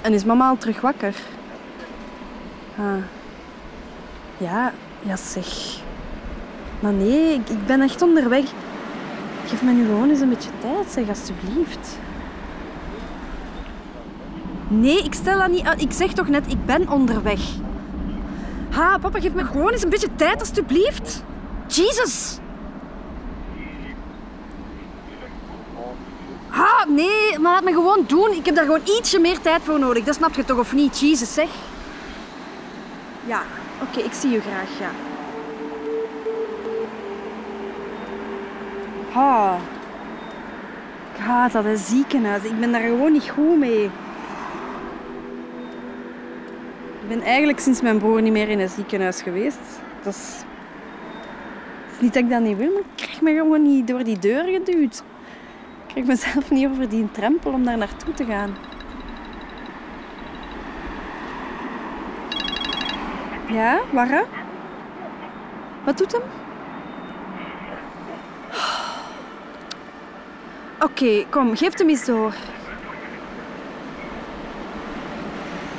En 0.00 0.12
is 0.12 0.24
mama 0.24 0.48
al 0.48 0.56
terug 0.56 0.80
wakker? 0.80 1.14
Ah. 2.78 3.02
Ja, 4.36 4.72
ja 5.02 5.16
zeg. 5.16 5.78
Maar 6.80 6.92
nee, 6.92 7.34
ik, 7.34 7.48
ik 7.48 7.66
ben 7.66 7.80
echt 7.80 8.02
onderweg. 8.02 8.44
Geef 9.46 9.62
me 9.62 9.72
nu 9.72 9.84
gewoon 9.84 10.10
eens 10.10 10.20
een 10.20 10.28
beetje 10.28 10.50
tijd, 10.58 10.90
zeg, 10.90 11.08
alstublieft. 11.08 11.98
Nee, 14.68 15.02
ik 15.02 15.14
stel 15.14 15.38
dat 15.38 15.50
niet 15.50 15.64
aan. 15.64 15.78
Ik 15.78 15.92
zeg 15.92 16.12
toch 16.12 16.28
net, 16.28 16.46
ik 16.46 16.66
ben 16.66 16.88
onderweg. 16.88 17.40
Ha, 18.70 18.98
papa, 18.98 19.20
geef 19.20 19.32
me 19.32 19.44
gewoon 19.44 19.70
eens 19.72 19.82
een 19.82 19.90
beetje 19.90 20.14
tijd, 20.16 20.40
alstublieft. 20.40 21.22
Jesus! 21.66 22.38
Ha, 26.48 26.79
nee, 26.90 27.38
maar 27.38 27.52
laat 27.52 27.64
me 27.64 27.72
gewoon 27.72 28.04
doen. 28.06 28.32
Ik 28.32 28.46
heb 28.46 28.54
daar 28.54 28.64
gewoon 28.64 28.86
ietsje 28.98 29.18
meer 29.18 29.40
tijd 29.40 29.62
voor 29.62 29.78
nodig. 29.78 30.04
Dat 30.04 30.14
snap 30.14 30.34
je 30.34 30.44
toch 30.44 30.58
of 30.58 30.72
niet? 30.72 31.00
Jesus, 31.00 31.34
zeg. 31.34 31.48
Ja, 33.26 33.42
oké, 33.82 34.00
ik 34.00 34.12
zie 34.12 34.30
je 34.30 34.40
graag, 34.40 34.78
ja. 34.78 34.90
Ha. 39.12 39.58
Ik 41.14 41.20
haat 41.20 41.52
dat, 41.52 41.64
ziekenhuis. 41.78 42.42
Ik 42.42 42.60
ben 42.60 42.72
daar 42.72 42.80
gewoon 42.80 43.12
niet 43.12 43.30
goed 43.30 43.58
mee. 43.58 43.84
Ik 47.02 47.08
ben 47.08 47.22
eigenlijk 47.22 47.60
sinds 47.60 47.80
mijn 47.80 47.98
broer 47.98 48.22
niet 48.22 48.32
meer 48.32 48.48
in 48.48 48.60
een 48.60 48.68
ziekenhuis 48.68 49.22
geweest. 49.22 49.58
Dat 50.02 50.14
is... 50.14 50.44
Het 51.86 51.94
is 51.94 52.00
niet 52.00 52.14
dat 52.14 52.22
ik 52.22 52.30
dat 52.30 52.40
niet 52.40 52.56
wil, 52.56 52.72
maar 52.72 52.80
ik 52.80 53.04
krijg 53.04 53.20
me 53.20 53.34
gewoon 53.34 53.62
niet 53.62 53.86
door 53.86 54.04
die 54.04 54.18
deur 54.18 54.44
geduwd. 54.44 55.02
Ik 55.94 56.02
krijg 56.02 56.06
mezelf 56.06 56.50
niet 56.50 56.68
over 56.68 56.88
die 56.88 57.10
drempel 57.12 57.52
om 57.52 57.64
daar 57.64 57.78
naartoe 57.78 58.14
te 58.14 58.24
gaan. 58.24 58.56
Ja, 63.48 63.80
waar? 63.92 64.24
Wat 65.84 65.98
doet 65.98 66.12
hem? 66.12 66.22
Oké, 70.80 71.24
kom, 71.30 71.56
geef 71.56 71.78
hem 71.78 71.88
eens 71.88 72.04
door. 72.04 72.34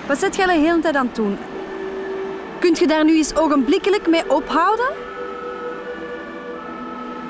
Wat 0.07 0.19
zit 0.19 0.35
jij 0.35 0.45
de 0.45 0.51
hele 0.51 0.79
tijd 0.79 0.95
aan 0.95 1.05
het 1.05 1.15
doen? 1.15 1.37
Kunt 2.59 2.79
je 2.79 2.87
daar 2.87 3.05
nu 3.05 3.15
eens 3.15 3.35
ogenblikkelijk 3.35 4.07
mee 4.07 4.31
ophouden? 4.31 4.89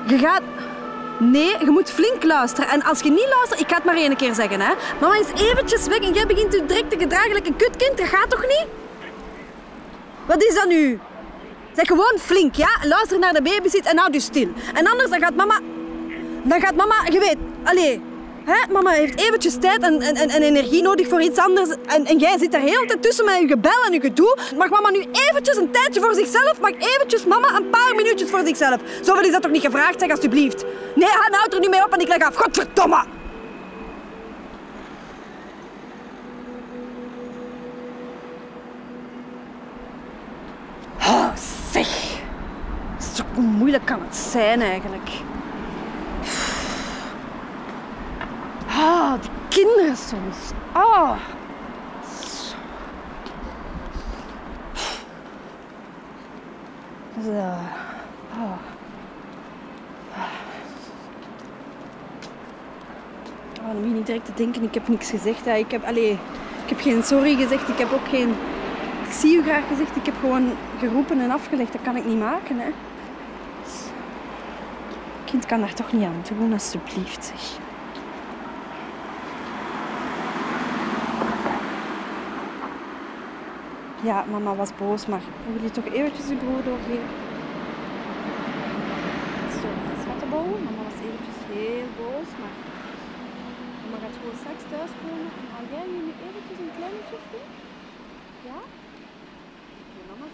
Je 0.07 0.17
gaat... 0.17 0.41
Nee, 1.23 1.55
je 1.59 1.69
moet 1.69 1.91
flink 1.91 2.23
luisteren. 2.23 2.69
En 2.69 2.83
als 2.83 2.99
je 2.99 3.09
niet 3.09 3.27
luistert, 3.35 3.59
ik 3.59 3.67
ga 3.69 3.75
het 3.75 3.83
maar 3.83 3.95
één 3.95 4.15
keer 4.15 4.33
zeggen, 4.33 4.61
hè. 4.61 4.73
Mama 4.99 5.15
is 5.15 5.41
eventjes 5.49 5.87
weg 5.87 5.99
en 5.99 6.13
jij 6.13 6.25
begint 6.25 6.51
direct 6.51 6.89
te 6.89 6.99
gedragen 6.99 7.33
like 7.33 7.47
een 7.47 7.55
kutkind. 7.55 7.97
Dat 7.97 8.07
gaat 8.07 8.29
toch 8.29 8.41
niet? 8.41 8.65
Wat 10.25 10.43
is 10.43 10.53
dat 10.53 10.67
nu? 10.67 10.99
Zeg 11.75 11.87
gewoon 11.87 12.17
flink, 12.19 12.55
ja? 12.55 12.69
Luister 12.83 13.19
naar 13.19 13.33
de 13.33 13.41
babysit 13.41 13.85
en 13.85 13.97
houd 13.97 14.13
je 14.13 14.19
stil. 14.19 14.47
En 14.73 14.87
anders 14.87 15.09
dan 15.09 15.19
gaat 15.19 15.35
mama... 15.35 15.59
Dan 16.43 16.61
gaat 16.61 16.75
mama, 16.75 16.95
je 17.11 17.19
weet... 17.19 17.37
Allee, 17.63 18.01
hè? 18.45 18.71
mama 18.71 18.91
heeft 18.91 19.19
eventjes 19.19 19.55
tijd 19.59 19.81
en, 19.83 20.01
en, 20.01 20.15
en, 20.15 20.29
en 20.29 20.41
energie 20.41 20.81
nodig 20.81 21.07
voor 21.07 21.21
iets 21.21 21.39
anders. 21.39 21.69
En, 21.85 22.05
en 22.05 22.17
jij 22.17 22.37
zit 22.37 22.51
daar 22.51 22.61
heel 22.61 22.81
de 22.81 22.87
tijd 22.87 23.01
tussen 23.01 23.25
met 23.25 23.39
je 23.39 23.47
gebel 23.47 23.83
en 23.85 23.93
je 23.93 23.99
gedoe. 23.99 24.37
Mag 24.57 24.69
mama 24.69 24.89
nu 24.89 25.05
eventjes 25.11 25.57
een 25.57 25.71
tijdje 25.71 26.01
voor 26.01 26.13
zichzelf? 26.13 26.59
Mag 26.59 26.71
eventjes 26.71 27.25
mama 27.25 27.55
een 27.55 27.69
paar 27.69 27.93
minuutjes 27.95 28.29
voor 28.29 28.41
zichzelf? 28.45 28.77
Zoveel 29.01 29.23
is 29.25 29.31
dat 29.31 29.41
toch 29.41 29.51
niet 29.51 29.65
gevraagd, 29.65 29.99
zeg 29.99 30.09
alsjeblieft. 30.09 30.65
Nee, 30.95 31.09
ha, 31.09 31.27
houd 31.31 31.53
er 31.53 31.59
nu 31.59 31.69
mee 31.69 31.83
op 31.83 31.93
en 31.93 31.99
ik 31.99 32.07
leg 32.07 32.21
af. 32.21 32.35
Godverdomme! 32.35 33.03
Oh, 40.99 41.35
zeg. 41.71 42.19
Zo 43.13 43.23
moeilijk 43.41 43.85
kan 43.85 44.01
het 44.01 44.15
zijn 44.15 44.61
eigenlijk. 44.61 45.09
Ah, 48.67 49.13
die 49.21 49.29
kinderen 49.49 49.97
soms. 49.97 50.37
Ah. 50.71 51.17
Zo. 57.23 57.31
Ah. 58.33 58.69
Oh, 63.61 63.67
dan 63.67 63.75
moet 63.75 63.87
je 63.87 63.90
niet 64.01 64.09
direct 64.09 64.35
te 64.35 64.43
denken, 64.43 64.63
ik 64.63 64.73
heb 64.73 64.87
niks 64.87 65.09
gezegd. 65.09 65.45
hè. 65.45 65.55
Ik 65.55 65.71
heb, 65.71 65.83
allee, 65.85 66.11
ik 66.63 66.69
heb 66.69 66.79
geen 66.79 67.03
sorry 67.03 67.35
gezegd, 67.35 67.67
ik 67.69 67.77
heb 67.77 67.91
ook 67.93 68.07
geen... 68.07 68.29
Ik 69.05 69.11
zie 69.11 69.37
u 69.37 69.43
graag 69.43 69.67
gezegd, 69.67 69.95
ik 69.95 70.05
heb 70.05 70.15
gewoon 70.19 70.51
geroepen 70.79 71.19
en 71.19 71.31
afgelegd. 71.31 71.71
Dat 71.71 71.81
kan 71.81 71.95
ik 71.95 72.05
niet 72.05 72.19
maken, 72.19 72.59
hè. 72.59 72.69
Kind 75.25 75.45
kan 75.45 75.59
daar 75.59 75.73
toch 75.73 75.91
niet 75.91 76.03
aan 76.03 76.23
doen, 76.37 76.53
alsjeblieft, 76.53 77.25
zeg. 77.25 77.59
Ja, 84.03 84.25
mama 84.31 84.55
was 84.55 84.69
boos, 84.77 85.05
maar 85.05 85.21
wil 85.53 85.63
je 85.63 85.71
toch 85.71 85.85
eventjes 85.93 86.27
je 86.27 86.35
broer 86.35 86.63
doorgeven? 86.63 87.09
Zo, 89.61 89.67
schattenbal. 90.01 90.45
Mama 90.67 90.83
was 90.89 90.99
eventjes 91.07 91.39
heel 91.53 91.87
boos, 91.99 92.29
maar 92.41 92.55
mama 93.81 93.97
gaat 94.03 94.15
gewoon 94.19 94.37
straks 94.43 94.63
thuiskomen 94.71 95.29
en 95.39 95.45
haal 95.53 95.65
jij 95.73 95.85
nu 95.93 96.01
eventjes 96.27 96.59
een 96.63 96.75
klein 96.77 96.95
beetje 96.97 97.19
flink? 97.29 97.51
Ja? 98.49 98.59
Oké, 99.81 100.01
mama 100.09 100.25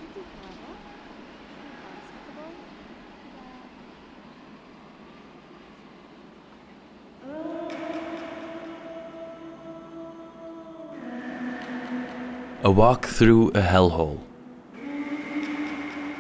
A 12.67 12.73
Walk 12.73 13.05
Through 13.05 13.55
a 13.55 13.59
Hellhole. 13.59 14.17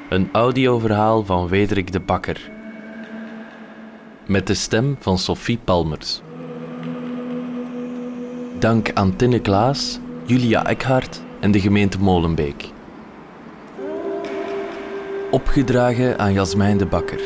Een 0.09 0.29
audioverhaal 0.31 1.25
van 1.25 1.47
Wederik 1.47 1.91
de 1.91 1.99
Bakker. 1.99 2.51
Met 4.27 4.47
de 4.47 4.53
stem 4.53 4.95
van 4.99 5.17
Sophie 5.17 5.59
Palmers. 5.63 6.21
Dank 8.59 8.91
aan 8.93 9.15
Tinne 9.15 9.39
Klaas, 9.39 9.99
Julia 10.25 10.65
Eckhart 10.65 11.21
en 11.39 11.51
de 11.51 11.59
gemeente 11.59 11.99
Molenbeek. 11.99 12.69
Opgedragen 15.31 16.19
aan 16.19 16.33
Jasmijn 16.33 16.77
de 16.77 16.85
Bakker. 16.85 17.21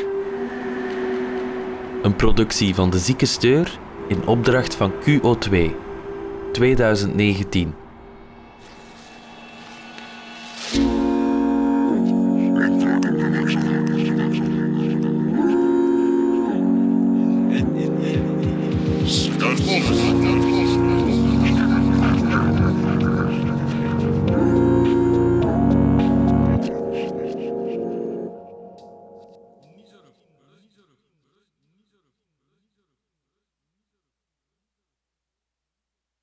Een 2.02 2.16
productie 2.16 2.76
van 2.76 2.90
de 2.90 3.00
Zieke 3.00 3.26
Steur 3.26 3.80
in 4.08 4.28
opdracht 4.28 4.76
van 4.76 4.92
QO2 4.92 5.72
2019. 6.52 7.74